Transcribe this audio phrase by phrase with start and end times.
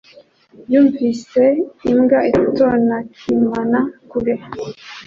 [0.71, 1.41] Yumvise
[1.91, 4.35] imbwa itonakimanaa kure.